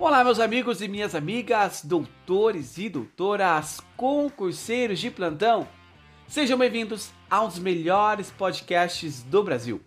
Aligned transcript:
Olá, 0.00 0.22
meus 0.22 0.38
amigos 0.38 0.80
e 0.80 0.86
minhas 0.86 1.12
amigas, 1.12 1.84
doutores 1.84 2.78
e 2.78 2.88
doutoras, 2.88 3.80
concurseiros 3.96 5.00
de 5.00 5.10
plantão. 5.10 5.66
Sejam 6.28 6.56
bem-vindos 6.56 7.10
aos 7.28 7.58
melhores 7.58 8.30
podcasts 8.30 9.24
do 9.24 9.42
Brasil. 9.42 9.80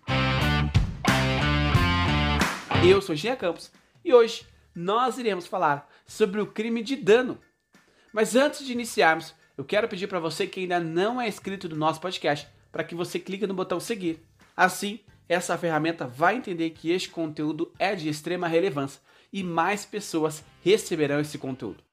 Eu 2.86 3.02
sou 3.02 3.16
Gia 3.16 3.38
Campos 3.38 3.72
e 4.04 4.14
hoje 4.14 4.46
nós 4.76 5.18
iremos 5.18 5.48
falar 5.48 5.90
sobre 6.06 6.42
o 6.42 6.46
crime 6.46 6.84
de 6.84 6.98
dano. 6.98 7.40
Mas 8.12 8.36
antes 8.36 8.66
de 8.66 8.74
iniciarmos, 8.74 9.34
eu 9.58 9.64
quero 9.64 9.88
pedir 9.88 10.08
para 10.08 10.20
você 10.20 10.46
que 10.46 10.60
ainda 10.60 10.78
não 10.78 11.22
é 11.22 11.28
inscrito 11.30 11.70
no 11.70 11.78
nosso 11.78 12.02
podcast 12.02 12.50
para 12.70 12.84
que 12.84 12.94
você 12.94 13.18
clique 13.18 13.48
no 13.48 13.54
botão 13.54 13.80
seguir. 13.80 14.22
Assim, 14.58 15.00
essa 15.30 15.58
ferramenta 15.58 16.06
vai 16.06 16.36
entender 16.36 16.72
que 16.72 16.92
este 16.92 17.08
conteúdo 17.08 17.72
é 17.80 17.96
de 17.96 18.10
extrema 18.10 18.46
relevância 18.46 19.00
e 19.32 19.44
mais 19.44 19.86
pessoas 19.86 20.44
receberão 20.64 21.20
esse 21.20 21.38
conteúdo. 21.38 21.84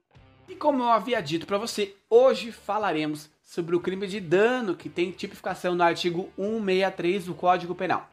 E 0.48 0.55
como 0.55 0.83
eu 0.83 0.88
havia 0.88 1.20
dito 1.20 1.47
para 1.47 1.59
você, 1.59 1.95
hoje 2.09 2.51
falaremos 2.51 3.30
sobre 3.42 3.77
o 3.77 3.80
crime 3.80 4.06
de 4.06 4.20
dano 4.20 4.74
que 4.74 4.88
tem 4.88 5.11
tipificação 5.11 5.74
no 5.74 5.83
artigo 5.83 6.33
163 6.37 7.27
do 7.27 7.34
Código 7.34 7.74
Penal. 7.74 8.11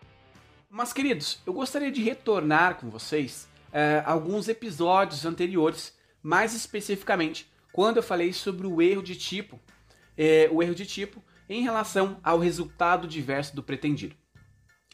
Mas, 0.69 0.91
queridos, 0.91 1.41
eu 1.45 1.53
gostaria 1.53 1.91
de 1.91 2.01
retornar 2.01 2.75
com 2.75 2.89
vocês 2.89 3.47
é, 3.71 4.03
alguns 4.05 4.47
episódios 4.47 5.25
anteriores, 5.25 5.97
mais 6.21 6.53
especificamente 6.53 7.49
quando 7.75 7.97
eu 7.97 8.03
falei 8.03 8.31
sobre 8.31 8.65
o 8.65 8.81
erro 8.81 9.03
de 9.03 9.17
tipo, 9.17 9.59
é, 10.17 10.47
o 10.49 10.63
erro 10.63 10.73
de 10.73 10.85
tipo 10.85 11.21
em 11.49 11.61
relação 11.61 12.17
ao 12.23 12.39
resultado 12.39 13.05
diverso 13.05 13.53
do 13.53 13.61
pretendido. 13.61 14.15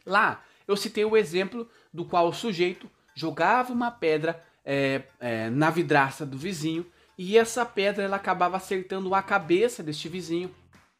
Lá, 0.03 0.43
eu 0.67 0.75
citei 0.75 1.05
o 1.05 1.15
exemplo 1.15 1.69
do 1.93 2.03
qual 2.03 2.27
o 2.27 2.33
sujeito 2.33 2.89
jogava 3.15 3.73
uma 3.73 3.91
pedra 3.91 4.43
é, 4.65 5.03
é, 5.19 5.49
na 5.49 5.69
vidraça 5.69 6.25
do 6.25 6.37
vizinho 6.37 6.85
e 7.17 7.37
essa 7.37 7.65
pedra 7.65 8.03
ela 8.03 8.15
acabava 8.15 8.57
acertando 8.57 9.13
a 9.13 9.21
cabeça 9.21 9.83
deste 9.83 10.09
vizinho. 10.09 10.53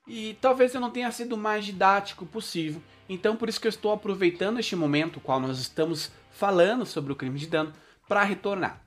E 0.08 0.38
talvez 0.42 0.74
eu 0.74 0.82
não 0.82 0.92
tenha 0.92 1.12
sido 1.12 1.34
o 1.34 1.38
mais 1.38 1.66
didático 1.66 2.26
possível, 2.26 2.82
então 3.08 3.36
por 3.36 3.48
isso 3.48 3.62
que 3.62 3.68
eu 3.68 3.70
estou 3.70 3.94
aproveitando 3.94 4.60
este 4.60 4.76
momento, 4.76 5.20
qual 5.20 5.40
nós 5.40 5.60
estamos 5.60 6.12
falando 6.32 6.86
sobre 6.86 7.14
o 7.14 7.16
crime 7.16 7.38
de 7.38 7.48
dano, 7.48 7.72
para 8.08 8.24
retornar. 8.24 8.82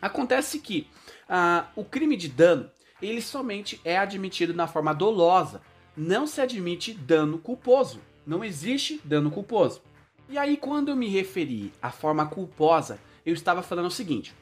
Acontece 0.00 0.58
que 0.58 0.88
ah, 1.28 1.66
o 1.76 1.84
crime 1.84 2.16
de 2.16 2.28
dano 2.28 2.70
ele 3.00 3.20
somente 3.20 3.80
é 3.84 3.98
admitido 3.98 4.54
na 4.54 4.66
forma 4.66 4.94
dolosa, 4.94 5.60
não 5.96 6.26
se 6.26 6.40
admite 6.40 6.92
dano 6.92 7.38
culposo. 7.38 8.00
Não 8.26 8.42
existe 8.42 9.00
dano 9.04 9.30
culposo. 9.30 9.80
E 10.28 10.36
aí, 10.36 10.56
quando 10.56 10.88
eu 10.88 10.96
me 10.96 11.08
referi 11.08 11.72
à 11.80 11.90
forma 11.90 12.26
culposa, 12.26 12.98
eu 13.24 13.32
estava 13.32 13.62
falando 13.62 13.86
o 13.86 13.90
seguinte: 13.90 14.34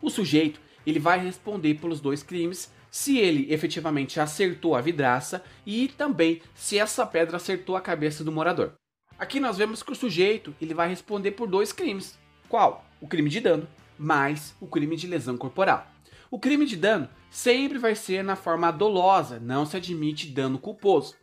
o 0.00 0.10
sujeito 0.10 0.60
ele 0.86 0.98
vai 0.98 1.18
responder 1.18 1.74
pelos 1.74 2.00
dois 2.00 2.22
crimes 2.22 2.72
se 2.90 3.18
ele 3.18 3.52
efetivamente 3.52 4.18
acertou 4.18 4.74
a 4.74 4.80
vidraça 4.80 5.44
e 5.66 5.88
também 5.88 6.40
se 6.54 6.78
essa 6.78 7.04
pedra 7.04 7.36
acertou 7.36 7.76
a 7.76 7.80
cabeça 7.80 8.24
do 8.24 8.32
morador. 8.32 8.72
Aqui 9.18 9.40
nós 9.40 9.58
vemos 9.58 9.82
que 9.82 9.92
o 9.92 9.96
sujeito 9.96 10.54
ele 10.60 10.72
vai 10.72 10.88
responder 10.88 11.32
por 11.32 11.48
dois 11.48 11.72
crimes. 11.72 12.18
Qual? 12.48 12.84
O 13.00 13.08
crime 13.08 13.28
de 13.28 13.40
dano 13.40 13.68
mais 13.98 14.54
o 14.60 14.66
crime 14.66 14.96
de 14.96 15.06
lesão 15.06 15.36
corporal. 15.36 15.86
O 16.30 16.38
crime 16.38 16.64
de 16.64 16.76
dano 16.76 17.08
sempre 17.30 17.78
vai 17.78 17.94
ser 17.94 18.22
na 18.22 18.36
forma 18.36 18.70
dolosa, 18.70 19.40
não 19.40 19.66
se 19.66 19.76
admite 19.76 20.28
dano 20.28 20.58
culposo. 20.58 21.14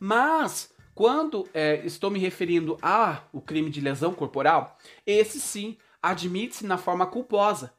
Mas 0.00 0.71
quando 0.94 1.48
é, 1.54 1.84
estou 1.86 2.10
me 2.10 2.18
referindo 2.18 2.78
a 2.82 3.22
o 3.32 3.40
crime 3.40 3.70
de 3.70 3.80
lesão 3.80 4.12
corporal, 4.12 4.78
esse 5.06 5.40
sim 5.40 5.76
admite-se 6.02 6.66
na 6.66 6.76
forma 6.76 7.06
culposa. 7.06 7.72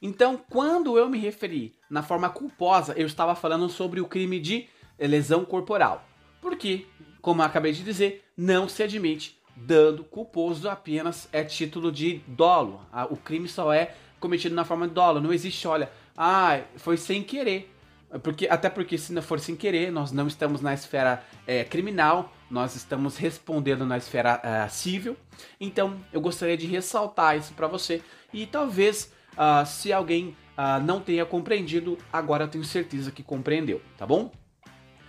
Então, 0.00 0.40
quando 0.50 0.98
eu 0.98 1.08
me 1.08 1.18
referi 1.18 1.74
na 1.88 2.02
forma 2.02 2.28
culposa, 2.28 2.92
eu 2.96 3.06
estava 3.06 3.34
falando 3.34 3.68
sobre 3.68 4.00
o 4.00 4.06
crime 4.06 4.40
de 4.40 4.68
lesão 4.98 5.44
corporal. 5.44 6.04
Porque, 6.40 6.86
como 7.20 7.42
acabei 7.42 7.72
de 7.72 7.84
dizer, 7.84 8.24
não 8.36 8.68
se 8.68 8.82
admite 8.82 9.40
dano 9.54 10.02
culposo 10.04 10.68
apenas 10.68 11.28
é 11.32 11.44
título 11.44 11.92
de 11.92 12.20
dolo. 12.26 12.80
O 13.10 13.16
crime 13.16 13.48
só 13.48 13.72
é 13.72 13.94
cometido 14.18 14.54
na 14.54 14.64
forma 14.64 14.88
de 14.88 14.94
dolo. 14.94 15.20
Não 15.20 15.32
existe, 15.32 15.66
olha, 15.68 15.90
ah, 16.16 16.60
foi 16.76 16.96
sem 16.96 17.22
querer. 17.22 17.71
Porque, 18.20 18.46
até 18.46 18.68
porque 18.68 18.98
se 18.98 19.12
não 19.12 19.22
for 19.22 19.40
sem 19.40 19.56
querer, 19.56 19.90
nós 19.90 20.12
não 20.12 20.26
estamos 20.26 20.60
na 20.60 20.74
esfera 20.74 21.24
é, 21.46 21.64
criminal, 21.64 22.32
nós 22.50 22.76
estamos 22.76 23.16
respondendo 23.16 23.86
na 23.86 23.96
esfera 23.96 24.40
uh, 24.44 24.70
civil. 24.70 25.16
Então, 25.58 25.98
eu 26.12 26.20
gostaria 26.20 26.56
de 26.56 26.66
ressaltar 26.66 27.36
isso 27.38 27.54
para 27.54 27.66
você. 27.66 28.02
E 28.32 28.46
talvez, 28.46 29.10
uh, 29.32 29.64
se 29.64 29.92
alguém 29.92 30.36
uh, 30.58 30.82
não 30.84 31.00
tenha 31.00 31.24
compreendido, 31.24 31.96
agora 32.12 32.44
eu 32.44 32.48
tenho 32.48 32.64
certeza 32.64 33.10
que 33.10 33.22
compreendeu, 33.22 33.80
tá 33.96 34.06
bom? 34.06 34.30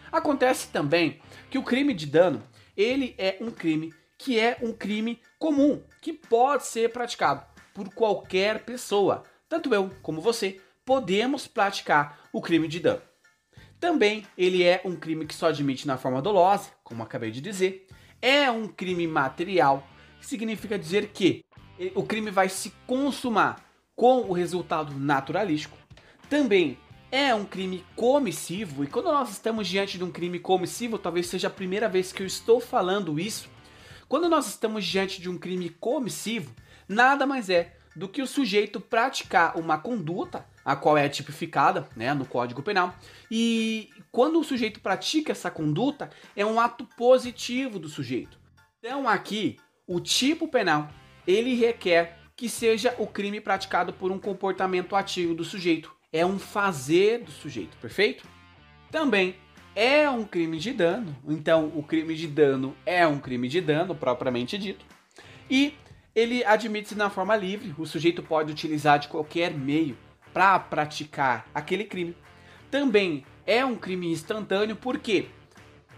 Acontece 0.09 0.69
também 0.69 1.19
que 1.49 1.57
o 1.57 1.63
crime 1.63 1.93
de 1.93 2.05
dano, 2.05 2.41
ele 2.77 3.15
é 3.17 3.37
um 3.41 3.51
crime 3.51 3.93
que 4.17 4.39
é 4.39 4.57
um 4.61 4.71
crime 4.71 5.19
comum, 5.37 5.83
que 6.01 6.13
pode 6.13 6.65
ser 6.65 6.89
praticado 6.93 7.43
por 7.73 7.93
qualquer 7.93 8.63
pessoa. 8.63 9.23
Tanto 9.49 9.73
eu 9.73 9.91
como 10.01 10.21
você 10.21 10.61
podemos 10.85 11.47
praticar 11.47 12.19
o 12.31 12.41
crime 12.41 12.67
de 12.67 12.79
dano. 12.79 13.01
Também 13.79 14.25
ele 14.37 14.63
é 14.63 14.81
um 14.85 14.95
crime 14.95 15.25
que 15.25 15.35
só 15.35 15.47
admite 15.47 15.85
na 15.85 15.97
forma 15.97 16.21
dolosa, 16.21 16.71
como 16.83 17.03
acabei 17.03 17.31
de 17.31 17.41
dizer. 17.41 17.87
É 18.21 18.49
um 18.49 18.67
crime 18.67 19.05
material, 19.07 19.85
que 20.19 20.25
significa 20.25 20.79
dizer 20.79 21.09
que 21.09 21.43
o 21.93 22.03
crime 22.03 22.31
vai 22.31 22.47
se 22.47 22.71
consumar 22.87 23.69
com 23.95 24.21
o 24.21 24.31
resultado 24.31 24.97
naturalístico. 24.97 25.77
Também 26.29 26.77
é 27.11 27.35
um 27.35 27.45
crime 27.45 27.85
comissivo, 27.95 28.83
e 28.83 28.87
quando 28.87 29.11
nós 29.11 29.29
estamos 29.29 29.67
diante 29.67 29.97
de 29.97 30.03
um 30.03 30.11
crime 30.11 30.39
comissivo, 30.39 30.97
talvez 30.97 31.27
seja 31.27 31.47
a 31.47 31.51
primeira 31.51 31.87
vez 31.89 32.11
que 32.11 32.23
eu 32.23 32.27
estou 32.27 32.59
falando 32.59 33.19
isso. 33.19 33.49
Quando 34.07 34.29
nós 34.29 34.47
estamos 34.47 34.85
diante 34.85 35.21
de 35.21 35.29
um 35.29 35.37
crime 35.37 35.69
comissivo, 35.69 36.55
nada 36.87 37.25
mais 37.25 37.49
é 37.49 37.75
do 37.95 38.07
que 38.07 38.21
o 38.21 38.27
sujeito 38.27 38.79
praticar 38.79 39.57
uma 39.57 39.77
conduta 39.77 40.45
a 40.65 40.75
qual 40.75 40.97
é 40.97 41.07
tipificada 41.09 41.87
né, 41.95 42.13
no 42.13 42.25
Código 42.25 42.63
Penal. 42.63 42.95
E 43.29 43.89
quando 44.11 44.39
o 44.39 44.43
sujeito 44.43 44.79
pratica 44.79 45.31
essa 45.31 45.51
conduta, 45.51 46.09
é 46.35 46.45
um 46.45 46.59
ato 46.59 46.85
positivo 46.97 47.79
do 47.79 47.89
sujeito. 47.89 48.37
Então 48.79 49.07
aqui, 49.07 49.57
o 49.87 49.99
tipo 49.99 50.47
penal, 50.47 50.89
ele 51.25 51.55
requer 51.55 52.17
que 52.35 52.49
seja 52.49 52.95
o 52.97 53.07
crime 53.07 53.39
praticado 53.39 53.93
por 53.93 54.11
um 54.11 54.19
comportamento 54.19 54.95
ativo 54.95 55.33
do 55.33 55.43
sujeito. 55.43 55.93
É 56.11 56.25
um 56.25 56.37
fazer 56.37 57.19
do 57.19 57.31
sujeito, 57.31 57.77
perfeito? 57.77 58.25
Também 58.91 59.35
é 59.75 60.09
um 60.09 60.23
crime 60.23 60.59
de 60.59 60.71
dano. 60.71 61.15
Então, 61.27 61.71
o 61.75 61.83
crime 61.83 62.15
de 62.15 62.27
dano 62.27 62.75
é 62.85 63.05
um 63.07 63.19
crime 63.19 63.47
de 63.47 63.59
dano, 63.61 63.95
propriamente 63.95 64.57
dito. 64.57 64.85
E 65.49 65.73
ele 66.15 66.43
admite-se 66.43 66.95
na 66.95 67.09
forma 67.09 67.35
livre. 67.35 67.73
O 67.77 67.85
sujeito 67.85 68.21
pode 68.21 68.51
utilizar 68.51 68.99
de 68.99 69.07
qualquer 69.07 69.51
meio 69.53 69.97
para 70.33 70.59
praticar 70.59 71.45
aquele 71.53 71.85
crime. 71.85 72.15
Também 72.71 73.25
é 73.45 73.63
um 73.63 73.75
crime 73.75 74.11
instantâneo 74.11 74.75
porque 74.75 75.27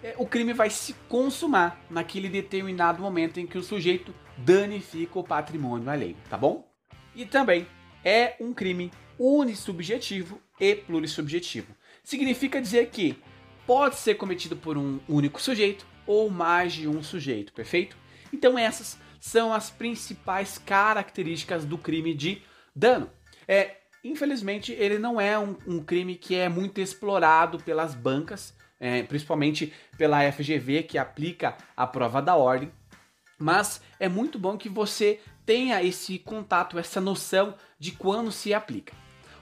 é, 0.04 0.14
o 0.18 0.26
crime 0.28 0.54
vai 0.54 0.70
se 0.70 0.94
consumar 1.08 1.82
naquele 1.90 2.30
determinado 2.30 3.02
momento 3.02 3.40
em 3.40 3.48
que 3.48 3.58
o 3.58 3.64
sujeito 3.64 4.14
danifica 4.38 5.18
o 5.18 5.24
patrimônio 5.24 5.90
alheio, 5.90 6.18
tá 6.30 6.38
bom? 6.38 6.68
E 7.16 7.26
também 7.26 7.66
é 8.04 8.36
um 8.40 8.54
crime 8.54 8.92
unissubjetivo 9.18 10.42
e 10.60 10.76
plurissubjetivo. 10.76 11.74
Significa 12.04 12.62
dizer 12.62 12.90
que 12.90 13.18
pode 13.66 13.96
ser 13.96 14.16
cometido 14.16 14.56
por 14.56 14.78
um 14.78 15.00
único 15.08 15.42
sujeito 15.42 15.88
ou 16.06 16.30
mais 16.30 16.74
de 16.74 16.88
um 16.88 17.02
sujeito, 17.02 17.54
perfeito? 17.54 17.98
Então 18.32 18.60
essas 18.60 19.00
são 19.20 19.54
as 19.54 19.72
principais 19.72 20.58
características 20.58 21.66
do 21.66 21.78
crime 21.78 22.14
de 22.14 22.42
dano. 22.76 23.10
É, 23.48 23.78
Infelizmente, 24.06 24.72
ele 24.72 25.00
não 25.00 25.20
é 25.20 25.38
um, 25.40 25.56
um 25.66 25.84
crime 25.84 26.14
que 26.14 26.36
é 26.36 26.48
muito 26.48 26.80
explorado 26.80 27.58
pelas 27.58 27.96
bancas, 27.96 28.54
é, 28.80 29.02
principalmente 29.02 29.74
pela 29.98 30.32
FGV, 30.32 30.84
que 30.84 31.00
aplica 31.00 31.58
a 31.76 31.88
prova 31.88 32.22
da 32.22 32.36
ordem. 32.36 32.72
Mas 33.40 33.82
é 34.00 34.08
muito 34.08 34.38
bom 34.38 34.60
que 34.60 34.70
você 34.70 35.20
tenha 35.44 35.82
esse 35.82 36.20
contato, 36.20 36.78
essa 36.78 37.02
noção 37.02 37.56
de 37.80 37.94
quando 37.94 38.32
se 38.32 38.54
aplica. 38.54 38.94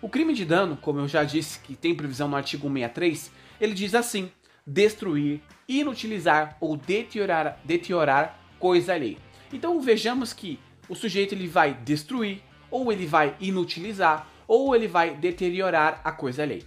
O 0.02 0.08
crime 0.08 0.34
de 0.34 0.46
dano, 0.46 0.78
como 0.78 1.02
eu 1.02 1.10
já 1.10 1.26
disse 1.26 1.60
que 1.60 1.76
tem 1.76 1.94
previsão 1.94 2.30
no 2.30 2.38
artigo 2.38 2.70
163, 2.70 3.32
ele 3.60 3.74
diz 3.74 3.94
assim: 3.94 4.32
destruir, 4.66 5.42
inutilizar 5.68 6.56
ou 6.62 6.78
deteriorar, 6.78 7.60
deteriorar 7.66 8.40
coisa 8.58 8.94
alheia. 8.94 9.18
Então 9.52 9.82
vejamos 9.82 10.32
que 10.32 10.58
o 10.88 10.96
sujeito 10.96 11.36
ele 11.36 11.50
vai 11.50 11.74
destruir 11.74 12.42
ou 12.72 12.94
ele 12.94 13.06
vai 13.06 13.36
inutilizar 13.42 14.32
ou 14.48 14.76
ele 14.76 14.88
vai 14.88 15.16
deteriorar 15.16 16.02
a 16.04 16.12
coisa 16.12 16.44
alheia. 16.44 16.66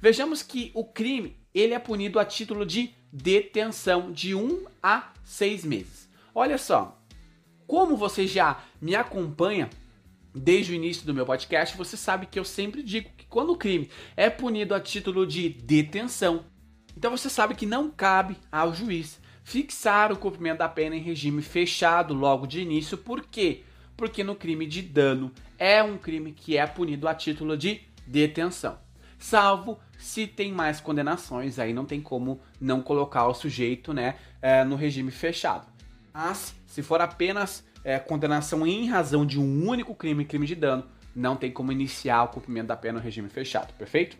Vejamos 0.00 0.42
que 0.42 0.70
o 0.74 0.84
crime 0.84 1.36
ele 1.54 1.74
é 1.74 1.78
punido 1.78 2.18
a 2.18 2.24
título 2.24 2.64
de 2.64 2.94
detenção 3.12 4.12
de 4.12 4.34
1 4.34 4.64
a 4.82 5.12
6 5.24 5.64
meses. 5.64 6.08
Olha 6.34 6.56
só, 6.56 6.98
como 7.66 7.96
você 7.96 8.26
já 8.26 8.62
me 8.80 8.94
acompanha 8.94 9.68
desde 10.34 10.72
o 10.72 10.74
início 10.74 11.04
do 11.04 11.14
meu 11.14 11.26
podcast, 11.26 11.76
você 11.76 11.96
sabe 11.96 12.26
que 12.26 12.38
eu 12.38 12.44
sempre 12.44 12.82
digo 12.82 13.10
que 13.16 13.26
quando 13.26 13.50
o 13.50 13.56
crime 13.56 13.90
é 14.16 14.30
punido 14.30 14.74
a 14.74 14.80
título 14.80 15.26
de 15.26 15.48
detenção, 15.48 16.44
então 16.96 17.10
você 17.10 17.28
sabe 17.28 17.54
que 17.54 17.66
não 17.66 17.90
cabe 17.90 18.36
ao 18.50 18.74
juiz 18.74 19.20
fixar 19.42 20.12
o 20.12 20.16
cumprimento 20.16 20.58
da 20.58 20.68
pena 20.68 20.94
em 20.94 21.00
regime 21.00 21.42
fechado 21.42 22.14
logo 22.14 22.46
de 22.46 22.60
início, 22.60 22.96
por 22.96 23.22
quê? 23.22 23.64
Porque 24.00 24.24
no 24.24 24.34
crime 24.34 24.66
de 24.66 24.80
dano 24.80 25.30
é 25.58 25.82
um 25.82 25.98
crime 25.98 26.32
que 26.32 26.56
é 26.56 26.66
punido 26.66 27.06
a 27.06 27.14
título 27.14 27.54
de 27.54 27.82
detenção. 28.06 28.78
Salvo 29.18 29.78
se 29.98 30.26
tem 30.26 30.50
mais 30.50 30.80
condenações, 30.80 31.58
aí 31.58 31.74
não 31.74 31.84
tem 31.84 32.00
como 32.00 32.40
não 32.58 32.80
colocar 32.80 33.26
o 33.26 33.34
sujeito 33.34 33.92
né, 33.92 34.16
é, 34.40 34.64
no 34.64 34.74
regime 34.74 35.10
fechado. 35.10 35.66
Mas 36.14 36.54
se 36.66 36.82
for 36.82 37.02
apenas 37.02 37.62
é, 37.84 37.98
condenação 37.98 38.66
em 38.66 38.88
razão 38.88 39.26
de 39.26 39.38
um 39.38 39.68
único 39.68 39.94
crime, 39.94 40.24
crime 40.24 40.46
de 40.46 40.54
dano, 40.54 40.86
não 41.14 41.36
tem 41.36 41.52
como 41.52 41.70
iniciar 41.70 42.22
o 42.22 42.28
cumprimento 42.28 42.68
da 42.68 42.76
pena 42.78 43.00
no 43.00 43.04
regime 43.04 43.28
fechado, 43.28 43.74
perfeito? 43.74 44.16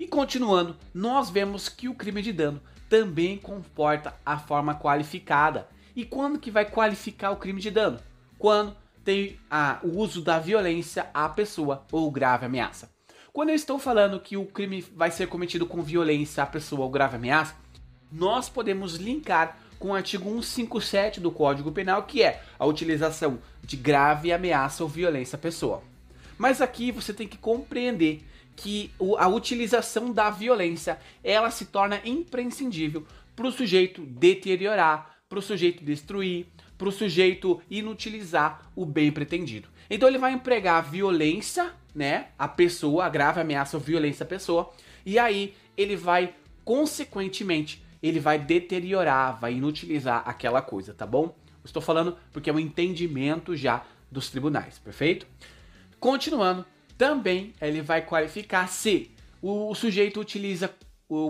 E 0.00 0.08
continuando, 0.08 0.76
nós 0.92 1.30
vemos 1.30 1.68
que 1.68 1.88
o 1.88 1.94
crime 1.94 2.22
de 2.22 2.32
dano 2.32 2.60
também 2.88 3.38
comporta 3.38 4.16
a 4.26 4.36
forma 4.36 4.74
qualificada. 4.74 5.68
E 5.94 6.04
quando 6.04 6.40
que 6.40 6.50
vai 6.50 6.64
qualificar 6.64 7.30
o 7.30 7.36
crime 7.36 7.60
de 7.60 7.70
dano? 7.70 8.00
Quando 8.36 8.81
tem 9.04 9.38
a, 9.50 9.78
o 9.82 9.98
uso 9.98 10.22
da 10.22 10.38
violência 10.38 11.06
à 11.12 11.28
pessoa 11.28 11.84
ou 11.90 12.10
grave 12.10 12.46
ameaça. 12.46 12.90
Quando 13.32 13.48
eu 13.48 13.54
estou 13.54 13.78
falando 13.78 14.20
que 14.20 14.36
o 14.36 14.44
crime 14.44 14.84
vai 14.94 15.10
ser 15.10 15.26
cometido 15.26 15.66
com 15.66 15.82
violência 15.82 16.42
à 16.42 16.46
pessoa 16.46 16.82
ou 16.82 16.90
grave 16.90 17.16
ameaça, 17.16 17.56
nós 18.10 18.48
podemos 18.48 18.96
linkar 18.96 19.58
com 19.78 19.88
o 19.88 19.94
artigo 19.94 20.42
157 20.42 21.18
do 21.18 21.30
Código 21.32 21.72
Penal, 21.72 22.04
que 22.04 22.22
é 22.22 22.42
a 22.58 22.66
utilização 22.66 23.38
de 23.62 23.76
grave 23.76 24.32
ameaça 24.32 24.82
ou 24.82 24.88
violência 24.88 25.36
à 25.36 25.38
pessoa. 25.38 25.82
Mas 26.38 26.60
aqui 26.60 26.92
você 26.92 27.12
tem 27.12 27.26
que 27.26 27.38
compreender 27.38 28.22
que 28.54 28.92
a 29.18 29.28
utilização 29.28 30.12
da 30.12 30.30
violência 30.30 30.98
ela 31.24 31.50
se 31.50 31.66
torna 31.66 32.00
imprescindível 32.04 33.06
para 33.34 33.46
o 33.46 33.52
sujeito 33.52 34.04
deteriorar, 34.04 35.16
para 35.28 35.38
o 35.38 35.42
sujeito 35.42 35.82
destruir, 35.82 36.46
para 36.82 36.88
o 36.88 36.92
sujeito 36.92 37.62
inutilizar 37.70 38.68
o 38.74 38.84
bem 38.84 39.12
pretendido. 39.12 39.68
Então 39.88 40.08
ele 40.08 40.18
vai 40.18 40.32
empregar 40.32 40.78
a 40.78 40.80
violência, 40.80 41.72
né, 41.94 42.30
a 42.36 42.48
pessoa, 42.48 43.04
a 43.04 43.08
grave 43.08 43.40
ameaça 43.40 43.76
ou 43.76 43.80
violência 43.80 44.24
à 44.24 44.26
pessoa, 44.26 44.72
e 45.06 45.16
aí 45.16 45.54
ele 45.76 45.94
vai 45.94 46.34
consequentemente 46.64 47.80
ele 48.02 48.18
vai 48.18 48.36
deteriorar, 48.36 49.38
vai 49.38 49.54
inutilizar 49.54 50.24
aquela 50.26 50.60
coisa, 50.60 50.92
tá 50.92 51.06
bom? 51.06 51.36
Estou 51.64 51.80
falando 51.80 52.16
porque 52.32 52.50
é 52.50 52.52
um 52.52 52.58
entendimento 52.58 53.54
já 53.54 53.84
dos 54.10 54.28
tribunais, 54.28 54.76
perfeito? 54.80 55.24
Continuando, 56.00 56.66
também 56.98 57.52
ele 57.60 57.80
vai 57.80 58.02
qualificar 58.02 58.66
se 58.66 59.12
o, 59.40 59.70
o 59.70 59.74
sujeito 59.76 60.18
utiliza 60.18 60.68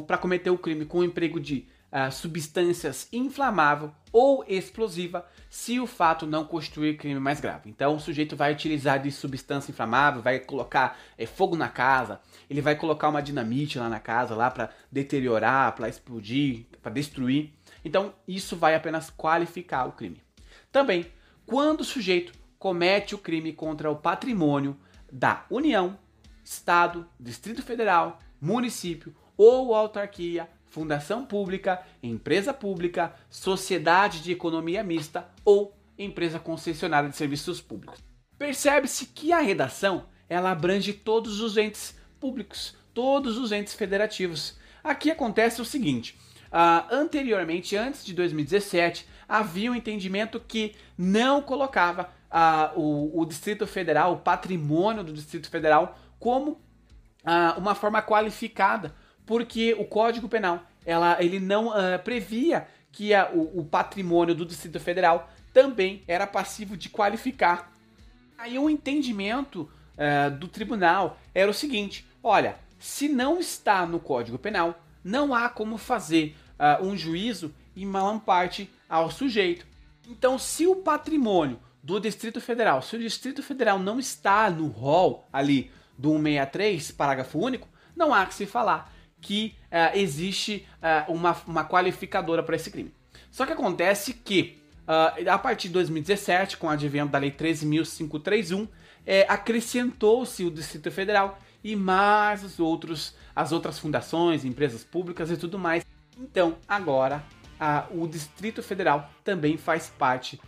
para 0.07 0.17
cometer 0.17 0.49
o 0.49 0.57
crime 0.57 0.87
com 0.87 1.01
o 1.01 1.05
emprego 1.05 1.39
de 1.39 1.67
uh, 1.93 2.11
substâncias 2.11 3.07
inflamável 3.13 3.93
ou 4.11 4.45
explosiva, 4.49 5.27
se 5.49 5.79
o 5.79 5.87
fato 5.87 6.27
não 6.27 6.45
constituir 6.45 6.97
crime 6.97 7.21
mais 7.21 7.41
grave. 7.41 7.69
Então, 7.69 7.95
o 7.95 8.01
sujeito 8.01 8.35
vai 8.35 8.53
utilizar 8.53 9.01
de 9.01 9.11
substância 9.11 9.71
inflamável, 9.71 10.23
vai 10.23 10.39
colocar 10.39 10.99
é, 11.17 11.27
fogo 11.27 11.57
na 11.57 11.69
casa, 11.69 12.21
ele 12.49 12.61
vai 12.61 12.75
colocar 12.75 13.09
uma 13.09 13.23
dinamite 13.23 13.79
lá 13.79 13.89
na 13.89 14.01
casa, 14.01 14.35
lá 14.35 14.51
para 14.51 14.71
deteriorar, 14.91 15.75
para 15.75 15.89
explodir, 15.89 16.67
para 16.83 16.93
destruir. 16.93 17.53
Então, 17.85 18.15
isso 18.27 18.57
vai 18.57 18.75
apenas 18.75 19.11
qualificar 19.11 19.87
o 19.87 19.93
crime. 19.93 20.23
Também, 20.71 21.07
quando 21.47 21.81
o 21.81 21.85
sujeito 21.85 22.33
comete 22.59 23.15
o 23.15 23.19
crime 23.19 23.53
contra 23.53 23.91
o 23.91 23.97
patrimônio 23.97 24.77
da 25.11 25.45
União, 25.51 25.99
Estado, 26.45 27.07
Distrito 27.19 27.63
Federal, 27.63 28.19
município 28.41 29.15
ou 29.37 29.75
autarquia, 29.75 30.49
fundação 30.73 31.27
pública, 31.27 31.83
empresa 32.03 32.53
pública, 32.55 33.15
sociedade 33.29 34.23
de 34.23 34.33
economia 34.33 34.83
mista 34.83 35.29
ou 35.45 35.77
empresa 35.99 36.39
concessionária 36.39 37.11
de 37.11 37.17
serviços 37.17 37.61
públicos. 37.61 38.01
Percebe-se 38.39 39.05
que 39.05 39.35
a 39.35 39.41
redação 39.41 40.07
ela 40.31 40.51
abrange 40.51 40.95
todos 40.95 41.41
os 41.43 41.59
entes 41.59 41.95
públicos, 42.19 42.75
todos 42.95 43.37
os 43.37 43.53
entes 43.53 43.75
federativos. 43.75 44.59
Aqui 44.83 45.11
acontece 45.11 45.61
o 45.61 45.65
seguinte: 45.65 46.19
uh, 46.47 46.87
anteriormente, 46.91 47.77
antes 47.77 48.03
de 48.03 48.15
2017, 48.15 49.07
havia 49.29 49.71
um 49.71 49.75
entendimento 49.75 50.41
que 50.41 50.75
não 50.97 51.43
colocava 51.43 52.09
uh, 52.31 52.81
o, 52.81 53.21
o 53.21 53.27
Distrito 53.27 53.67
Federal, 53.67 54.15
o 54.15 54.21
patrimônio 54.21 55.05
do 55.05 55.13
Distrito 55.13 55.51
Federal, 55.51 55.99
como 56.19 56.53
uh, 56.53 57.59
uma 57.59 57.75
forma 57.75 58.01
qualificada, 58.01 58.95
porque 59.27 59.75
o 59.75 59.85
Código 59.85 60.29
Penal 60.29 60.63
ela, 60.85 61.23
ele 61.23 61.39
não 61.39 61.69
uh, 61.69 61.99
previa 62.03 62.67
que 62.91 63.15
a, 63.15 63.31
o, 63.31 63.61
o, 63.61 63.65
patrimônio 63.65 64.35
do 64.35 64.45
Distrito 64.45 64.79
Federal 64.81 65.31
também 65.53 66.03
era 66.07 66.27
passivo 66.27 66.77
de 66.77 66.89
qualificar. 66.89 67.73
Aí 68.37 68.59
o 68.59 68.69
entendimento 68.69 69.71
uh, 69.97 70.31
do 70.31 70.49
tribunal 70.49 71.19
era 71.35 71.51
o 71.51 71.55
seguinte: 71.55 72.07
olha, 72.23 72.57
se 72.79 73.09
não 73.09 73.39
está 73.39 73.87
no 73.87 74.01
Código 74.01 74.39
Penal, 74.39 74.83
não 75.05 75.35
há 75.35 75.49
como 75.49 75.79
fazer 75.79 76.37
uh, 76.59 76.85
um 76.85 76.97
juízo 76.97 77.55
em 77.77 77.91
parte 78.19 78.69
ao 78.89 79.11
sujeito. 79.11 79.67
Então, 80.09 80.39
se 80.39 80.67
o 80.67 80.77
patrimônio 80.77 81.59
do 81.83 81.99
Distrito 81.99 82.41
Federal, 82.41 82.83
se 82.83 82.97
o 82.97 82.99
Distrito 82.99 83.43
Federal 83.43 83.79
não 83.79 83.99
está 83.99 84.51
no 84.51 84.67
rol 84.67 85.27
ali 85.33 85.71
do 85.97 86.11
163, 86.11 86.91
parágrafo 86.93 87.39
único, 87.39 87.69
não 87.97 88.13
há 88.13 88.27
que 88.27 88.35
se 88.35 88.47
falar 88.47 88.93
que 89.23 89.55
uh, 89.71 89.97
existe 89.97 90.67
uh, 90.83 91.11
uma, 91.11 91.35
uma 91.47 91.65
qualificadora 91.65 92.43
para 92.43 92.57
esse 92.57 92.71
crime. 92.71 92.93
Só 93.31 93.47
que 93.47 93.53
acontece 93.53 94.13
que, 94.13 94.59
uh, 94.83 95.31
a 95.31 95.39
partir 95.39 95.69
de 95.69 95.75
2017, 95.75 96.59
com 96.59 96.67
o 96.67 96.71
advento 96.71 97.13
da 97.13 97.19
Lei 97.19 97.31
13.531, 97.31 98.69
é, 99.07 99.25
acrescentou-se 99.29 100.45
o 100.45 100.51
Distrito 100.51 100.91
Federal 100.91 101.39
e 101.65 101.75
mais 101.75 102.45
os 102.45 102.61
outros, 102.61 103.15
as 103.35 103.53
outras 103.53 103.79
fundações, 103.79 104.45
empresas 104.45 104.85
públicas 104.85 105.31
e 105.31 105.37
tudo 105.37 105.59
mais. 105.59 105.85
Então, 106.19 106.57
agora, 106.69 107.25
o 107.91 108.07
Distrito 108.07 108.63
Federal 108.63 109.11
também 109.25 109.57
faz 109.57 109.89
parte 109.89 110.41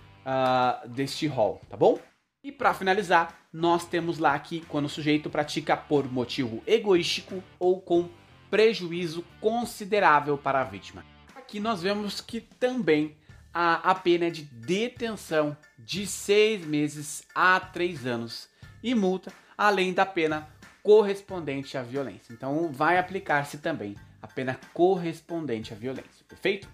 deste 0.87 1.27
rol, 1.27 1.61
tá 1.69 1.77
bom? 1.77 1.99
E 2.45 2.53
para 2.53 2.75
finalizar, 2.75 3.37
nós 3.53 3.87
temos 3.87 4.19
lá 4.19 4.39
que 4.39 4.61
quando 4.67 4.85
o 4.85 4.89
sujeito 4.89 5.31
pratica 5.31 5.77
por 5.77 6.11
motivo 6.13 6.63
egoístico 6.67 7.43
ou 7.59 7.81
com 7.81 8.09
prejuízo 8.55 9.25
considerável 9.41 10.39
para 10.39 10.61
a 10.61 10.65
vítima. 10.65 11.05
Aqui 11.35 11.59
nós 11.59 11.83
vemos 11.83 12.21
que 12.21 12.41
também 12.41 13.17
há 13.53 13.91
a 13.91 13.97
pena 13.97 14.31
de 14.31 14.43
detenção 14.43 15.57
de 15.77 16.07
seis 16.07 16.65
meses 16.65 17.27
a 17.35 17.59
três 17.59 18.07
anos 18.07 18.49
e 18.81 18.95
multa, 18.95 19.33
além 19.59 19.93
da 19.93 20.07
pena 20.07 20.49
correspondente 20.85 21.77
à 21.77 21.83
violência. 21.83 22.33
Então 22.33 22.71
vai 22.73 22.97
aplicar-se 22.97 23.59
também 23.59 23.97
a 24.23 24.29
pena 24.29 24.57
correspondente 24.73 25.73
à 25.73 25.77
violência, 25.77 26.25
perfeito? 26.29 26.69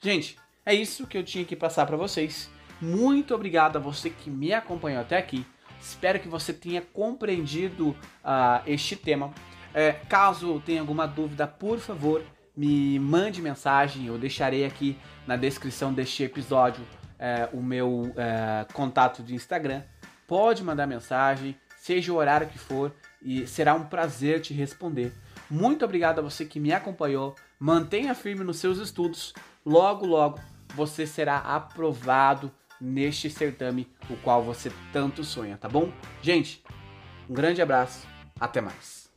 Gente, 0.00 0.38
é 0.64 0.72
isso 0.72 1.06
que 1.06 1.18
eu 1.18 1.22
tinha 1.22 1.44
que 1.44 1.54
passar 1.54 1.84
para 1.84 1.98
vocês. 1.98 2.48
Muito 2.80 3.34
obrigado 3.34 3.76
a 3.76 3.80
você 3.80 4.08
que 4.08 4.30
me 4.30 4.54
acompanhou 4.54 5.02
até 5.02 5.18
aqui. 5.18 5.44
Espero 5.78 6.20
que 6.20 6.28
você 6.28 6.54
tenha 6.54 6.80
compreendido 6.80 7.90
uh, 7.90 8.62
este 8.66 8.96
tema. 8.96 9.30
É, 9.74 9.92
caso 9.92 10.60
tenha 10.64 10.80
alguma 10.80 11.06
dúvida, 11.06 11.46
por 11.46 11.78
favor, 11.78 12.22
me 12.56 12.98
mande 12.98 13.40
mensagem. 13.40 14.06
Eu 14.06 14.18
deixarei 14.18 14.64
aqui 14.64 14.98
na 15.26 15.36
descrição 15.36 15.92
deste 15.92 16.22
episódio 16.24 16.84
é, 17.18 17.48
o 17.52 17.62
meu 17.62 18.12
é, 18.16 18.66
contato 18.72 19.22
de 19.22 19.34
Instagram. 19.34 19.82
Pode 20.26 20.62
mandar 20.62 20.86
mensagem, 20.86 21.56
seja 21.76 22.12
o 22.12 22.16
horário 22.16 22.48
que 22.48 22.58
for, 22.58 22.92
e 23.22 23.46
será 23.46 23.74
um 23.74 23.84
prazer 23.84 24.40
te 24.40 24.52
responder. 24.52 25.12
Muito 25.50 25.84
obrigado 25.84 26.18
a 26.18 26.22
você 26.22 26.44
que 26.44 26.60
me 26.60 26.72
acompanhou. 26.72 27.34
Mantenha 27.58 28.14
firme 28.14 28.44
nos 28.44 28.58
seus 28.58 28.78
estudos. 28.78 29.32
Logo, 29.64 30.06
logo 30.06 30.38
você 30.74 31.06
será 31.06 31.38
aprovado 31.38 32.52
neste 32.80 33.28
certame 33.30 33.88
o 34.08 34.16
qual 34.16 34.42
você 34.42 34.70
tanto 34.92 35.24
sonha, 35.24 35.56
tá 35.56 35.68
bom? 35.68 35.92
Gente, 36.22 36.62
um 37.28 37.34
grande 37.34 37.60
abraço. 37.60 38.06
Até 38.38 38.60
mais. 38.60 39.07